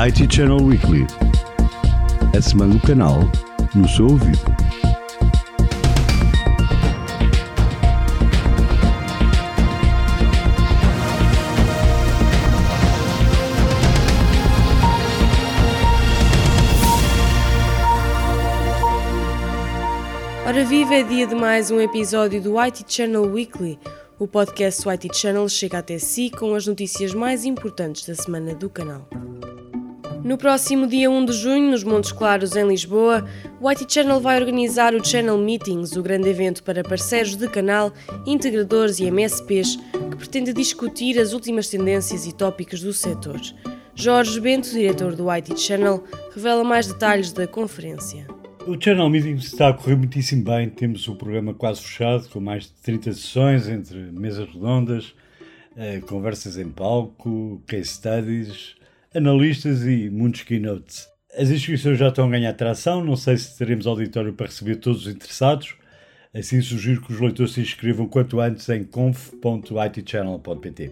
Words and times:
IT 0.00 0.32
Channel 0.32 0.62
Weekly. 0.62 1.04
A 2.32 2.40
semana 2.40 2.74
do 2.74 2.80
canal 2.86 3.18
no 3.74 3.88
seu 3.88 4.06
ouvido. 4.06 4.38
Ora 20.46 20.64
viva, 20.64 20.94
é 20.94 21.02
dia 21.02 21.26
de 21.26 21.34
mais 21.34 21.72
um 21.72 21.80
episódio 21.80 22.40
do 22.40 22.56
IT 22.60 22.84
Channel 22.86 23.24
Weekly. 23.24 23.80
O 24.16 24.28
podcast 24.28 24.88
IT 24.88 25.08
Channel 25.12 25.48
chega 25.48 25.78
até 25.78 25.98
si 25.98 26.30
com 26.30 26.54
as 26.54 26.68
notícias 26.68 27.12
mais 27.12 27.44
importantes 27.44 28.06
da 28.06 28.14
semana 28.14 28.54
do 28.54 28.70
canal. 28.70 29.08
No 30.28 30.36
próximo 30.36 30.86
dia 30.86 31.10
1 31.10 31.24
de 31.24 31.32
junho, 31.32 31.70
nos 31.70 31.82
Montes 31.82 32.12
Claros, 32.12 32.54
em 32.54 32.68
Lisboa, 32.68 33.26
o 33.58 33.66
IT 33.66 33.90
Channel 33.90 34.20
vai 34.20 34.38
organizar 34.38 34.94
o 34.94 35.02
Channel 35.02 35.38
Meetings, 35.38 35.96
o 35.96 36.02
grande 36.02 36.28
evento 36.28 36.62
para 36.62 36.84
parceiros 36.84 37.34
de 37.34 37.48
canal, 37.48 37.94
integradores 38.26 38.98
e 39.00 39.06
MSPs, 39.06 39.76
que 40.10 40.16
pretende 40.18 40.52
discutir 40.52 41.18
as 41.18 41.32
últimas 41.32 41.70
tendências 41.70 42.26
e 42.26 42.34
tópicos 42.34 42.82
do 42.82 42.92
setor. 42.92 43.40
Jorge 43.94 44.38
Bento, 44.38 44.68
diretor 44.68 45.16
do 45.16 45.30
IT 45.30 45.58
Channel, 45.58 46.04
revela 46.34 46.62
mais 46.62 46.86
detalhes 46.86 47.32
da 47.32 47.46
conferência. 47.46 48.26
O 48.66 48.78
Channel 48.78 49.08
Meeting 49.08 49.36
está 49.36 49.70
a 49.70 49.72
correr 49.72 49.96
muitíssimo 49.96 50.44
bem. 50.44 50.68
Temos 50.68 51.08
o 51.08 51.16
programa 51.16 51.54
quase 51.54 51.80
fechado, 51.80 52.28
com 52.28 52.38
mais 52.38 52.64
de 52.64 52.72
30 52.82 53.14
sessões 53.14 53.66
entre 53.66 53.96
mesas 53.96 54.46
redondas, 54.46 55.14
eh, 55.74 56.02
conversas 56.06 56.58
em 56.58 56.68
palco, 56.68 57.62
case 57.66 57.86
studies, 57.86 58.76
analistas 59.18 59.84
e 59.84 60.08
muitos 60.10 60.42
keynotes. 60.42 61.06
As 61.36 61.50
inscrições 61.50 61.98
já 61.98 62.08
estão 62.08 62.26
a 62.26 62.30
ganhar 62.30 62.52
tração. 62.54 63.04
Não 63.04 63.16
sei 63.16 63.36
se 63.36 63.58
teremos 63.58 63.86
auditório 63.86 64.32
para 64.32 64.46
receber 64.46 64.76
todos 64.76 65.06
os 65.06 65.12
interessados. 65.12 65.74
Assim, 66.34 66.60
sugiro 66.60 67.02
que 67.02 67.12
os 67.12 67.20
leitores 67.20 67.52
se 67.52 67.60
inscrevam 67.60 68.06
quanto 68.06 68.40
antes 68.40 68.68
em 68.68 68.84
conf.itchannel.pt. 68.84 70.90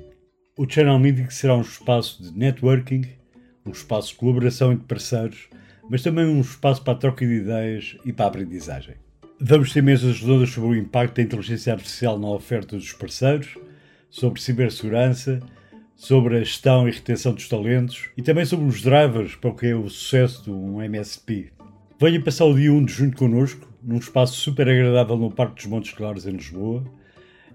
O 0.59 0.69
Channel 0.69 0.99
Meeting 0.99 1.31
será 1.31 1.57
um 1.57 1.63
espaço 1.63 2.23
de 2.23 2.37
networking, 2.37 3.05
um 3.65 3.71
espaço 3.71 4.11
de 4.11 4.17
colaboração 4.17 4.73
entre 4.73 4.87
parceiros 4.87 5.49
mas 5.89 6.03
também 6.03 6.27
um 6.27 6.41
espaço 6.41 6.83
para 6.83 6.95
a 6.95 6.97
troca 6.97 7.27
de 7.27 7.33
ideias 7.33 7.97
e 8.05 8.13
para 8.13 8.27
a 8.27 8.29
aprendizagem. 8.29 8.95
Vamos 9.41 9.73
ter 9.73 9.83
mesas 9.83 10.21
redondas 10.21 10.51
sobre 10.51 10.71
o 10.71 10.75
impacto 10.75 11.17
da 11.17 11.23
inteligência 11.23 11.73
artificial 11.73 12.19
na 12.19 12.29
oferta 12.29 12.77
dos 12.77 12.93
parceiros, 12.93 13.57
sobre 14.11 14.41
cibersegurança, 14.41 15.41
sobre 15.97 16.37
a 16.37 16.41
gestão 16.41 16.87
e 16.87 16.93
retenção 16.93 17.33
dos 17.33 17.49
talentos 17.49 18.11
e 18.17 18.23
também 18.23 18.45
sobre 18.45 18.67
os 18.67 18.83
drivers 18.83 19.35
para 19.35 19.51
o 19.51 19.55
que 19.55 19.67
é 19.67 19.75
o 19.75 19.89
sucesso 19.89 20.45
de 20.45 20.51
um 20.51 20.81
MSP. 20.83 21.51
Venha 21.99 22.23
passar 22.23 22.45
o 22.45 22.55
dia 22.55 22.71
1 22.71 22.85
de 22.85 22.93
junho 22.93 23.17
connosco, 23.17 23.67
num 23.83 23.97
espaço 23.97 24.35
super 24.35 24.69
agradável 24.69 25.17
no 25.17 25.31
Parque 25.31 25.55
dos 25.57 25.67
Montes 25.67 25.93
Claros, 25.93 26.27
em 26.27 26.33
Lisboa. 26.33 26.85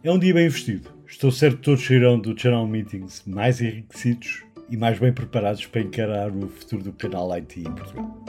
É 0.03 0.11
um 0.11 0.17
dia 0.17 0.33
bem 0.33 0.47
investido. 0.47 0.89
Estou 1.07 1.31
certo 1.31 1.57
que 1.57 1.63
todos 1.63 1.85
sairão 1.85 2.19
do 2.19 2.37
Channel 2.37 2.65
Meetings 2.65 3.21
mais 3.27 3.61
enriquecidos 3.61 4.43
e 4.67 4.75
mais 4.75 4.97
bem 4.97 5.13
preparados 5.13 5.67
para 5.67 5.81
encarar 5.81 6.31
o 6.31 6.47
futuro 6.47 6.83
do 6.83 6.93
canal 6.93 7.31
IT 7.33 7.59
em 7.59 7.71
Portugal. 7.71 8.25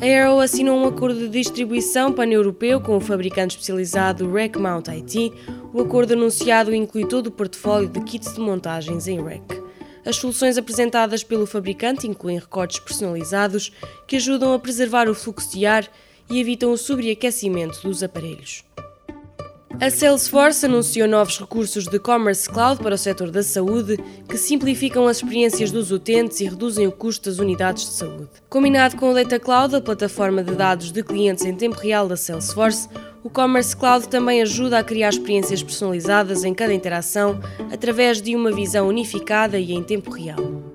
A 0.00 0.24
Arrow 0.24 0.40
assinou 0.40 0.78
um 0.78 0.86
acordo 0.86 1.20
de 1.20 1.28
distribuição 1.28 2.10
pan-europeu 2.10 2.80
com 2.80 2.96
o 2.96 3.00
fabricante 3.00 3.50
especializado 3.50 4.32
RecMount 4.32 4.88
IT. 4.88 5.30
O 5.72 5.80
acordo 5.80 6.14
anunciado 6.14 6.74
inclui 6.74 7.06
todo 7.06 7.28
o 7.28 7.30
portfólio 7.30 7.88
de 7.88 8.00
kits 8.00 8.34
de 8.34 8.40
montagens 8.40 9.06
em 9.06 9.22
Rec. 9.22 9.42
As 10.04 10.16
soluções 10.16 10.58
apresentadas 10.58 11.22
pelo 11.22 11.46
fabricante 11.46 12.08
incluem 12.08 12.38
recortes 12.38 12.80
personalizados 12.80 13.72
que 14.06 14.16
ajudam 14.16 14.52
a 14.52 14.58
preservar 14.58 15.08
o 15.08 15.14
fluxo 15.14 15.52
de 15.52 15.64
ar 15.66 15.88
e 16.28 16.40
evitam 16.40 16.72
o 16.72 16.76
sobreaquecimento 16.76 17.82
dos 17.82 18.02
aparelhos. 18.02 18.64
A 19.78 19.88
Salesforce 19.88 20.66
anunciou 20.66 21.06
novos 21.06 21.38
recursos 21.38 21.86
de 21.86 21.98
Commerce 21.98 22.48
Cloud 22.48 22.82
para 22.82 22.96
o 22.96 22.98
setor 22.98 23.30
da 23.30 23.42
saúde 23.42 23.98
que 24.28 24.36
simplificam 24.36 25.06
as 25.06 25.18
experiências 25.18 25.70
dos 25.70 25.92
utentes 25.92 26.40
e 26.40 26.44
reduzem 26.44 26.86
o 26.86 26.92
custo 26.92 27.30
das 27.30 27.38
unidades 27.38 27.84
de 27.84 27.90
saúde. 27.90 28.28
Combinado 28.48 28.96
com 28.96 29.10
o 29.10 29.14
Data 29.14 29.38
Cloud, 29.38 29.76
a 29.76 29.80
plataforma 29.80 30.42
de 30.42 30.54
dados 30.54 30.90
de 30.90 31.02
clientes 31.02 31.44
em 31.44 31.54
tempo 31.54 31.78
real 31.78 32.08
da 32.08 32.16
Salesforce, 32.16 32.88
o 33.22 33.30
Commerce 33.30 33.76
Cloud 33.76 34.08
também 34.08 34.42
ajuda 34.42 34.78
a 34.78 34.84
criar 34.84 35.10
experiências 35.10 35.62
personalizadas 35.62 36.42
em 36.42 36.52
cada 36.52 36.74
interação 36.74 37.40
através 37.72 38.20
de 38.20 38.34
uma 38.34 38.50
visão 38.50 38.88
unificada 38.88 39.58
e 39.58 39.72
em 39.72 39.82
tempo 39.82 40.10
real. 40.10 40.70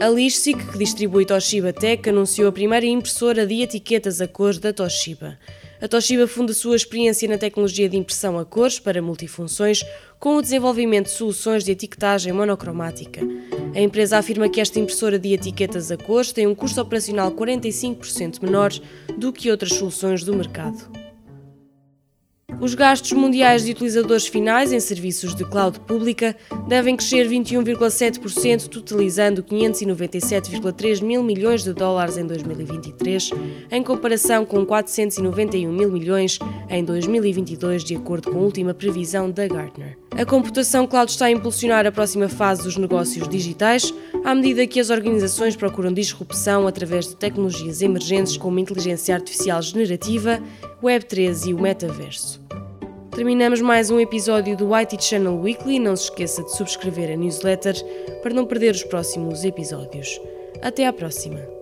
A 0.00 0.08
Lishik, 0.08 0.72
que 0.72 0.78
distribui 0.78 1.26
Toshiba 1.26 1.74
Tech, 1.74 2.08
anunciou 2.08 2.48
a 2.48 2.52
primeira 2.52 2.86
impressora 2.86 3.46
de 3.46 3.60
etiquetas 3.60 4.22
a 4.22 4.26
cores 4.26 4.58
da 4.58 4.72
Toshiba. 4.72 5.38
A 5.80 5.88
Toshiba 5.88 6.26
funda 6.26 6.52
sua 6.52 6.76
experiência 6.76 7.26
na 7.26 7.38
tecnologia 7.38 7.88
de 7.88 7.96
impressão 7.96 8.38
a 8.38 8.44
cores 8.44 8.78
para 8.78 9.00
multifunções 9.00 9.82
com 10.18 10.36
o 10.36 10.42
desenvolvimento 10.42 11.06
de 11.06 11.12
soluções 11.12 11.64
de 11.64 11.72
etiquetagem 11.72 12.34
monocromática. 12.34 13.22
A 13.74 13.80
empresa 13.80 14.18
afirma 14.18 14.50
que 14.50 14.60
esta 14.60 14.78
impressora 14.78 15.18
de 15.18 15.32
etiquetas 15.32 15.90
a 15.90 15.96
cores 15.96 16.32
tem 16.32 16.46
um 16.46 16.54
custo 16.54 16.82
operacional 16.82 17.32
45% 17.32 18.42
menor 18.42 18.70
do 19.16 19.32
que 19.32 19.50
outras 19.50 19.72
soluções 19.72 20.22
do 20.22 20.36
mercado. 20.36 20.99
Os 22.60 22.74
gastos 22.74 23.12
mundiais 23.12 23.64
de 23.64 23.70
utilizadores 23.72 24.26
finais 24.26 24.70
em 24.70 24.78
serviços 24.78 25.34
de 25.34 25.46
cloud 25.46 25.80
pública 25.80 26.36
devem 26.68 26.94
crescer 26.94 27.26
21,7%, 27.26 28.68
totalizando 28.68 29.42
597,3 29.42 31.02
mil 31.02 31.22
milhões 31.22 31.64
de 31.64 31.72
dólares 31.72 32.18
em 32.18 32.26
2023, 32.26 33.30
em 33.70 33.82
comparação 33.82 34.44
com 34.44 34.66
491 34.66 35.72
mil 35.72 35.90
milhões 35.90 36.38
em 36.68 36.84
2022, 36.84 37.82
de 37.82 37.96
acordo 37.96 38.30
com 38.30 38.38
a 38.38 38.42
última 38.42 38.74
previsão 38.74 39.30
da 39.30 39.48
Gartner. 39.48 39.96
A 40.20 40.26
computação 40.26 40.86
cloud 40.86 41.10
está 41.10 41.24
a 41.24 41.30
impulsionar 41.30 41.86
a 41.86 41.90
próxima 41.90 42.28
fase 42.28 42.64
dos 42.64 42.76
negócios 42.76 43.26
digitais, 43.26 43.90
à 44.22 44.34
medida 44.34 44.66
que 44.66 44.78
as 44.78 44.90
organizações 44.90 45.56
procuram 45.56 45.94
disrupção 45.94 46.66
através 46.66 47.08
de 47.08 47.16
tecnologias 47.16 47.80
emergentes 47.80 48.36
como 48.36 48.58
inteligência 48.58 49.14
artificial 49.14 49.62
generativa, 49.62 50.38
Web3 50.82 51.46
e 51.46 51.54
o 51.54 51.58
metaverso. 51.58 52.38
Terminamos 53.10 53.62
mais 53.62 53.90
um 53.90 53.98
episódio 53.98 54.58
do 54.58 54.74
IT 54.74 55.02
Channel 55.02 55.40
Weekly. 55.40 55.78
Não 55.78 55.96
se 55.96 56.04
esqueça 56.04 56.42
de 56.42 56.54
subscrever 56.54 57.10
a 57.10 57.16
newsletter 57.16 57.74
para 58.22 58.34
não 58.34 58.44
perder 58.44 58.74
os 58.74 58.84
próximos 58.84 59.42
episódios. 59.42 60.20
Até 60.60 60.86
à 60.86 60.92
próxima! 60.92 61.59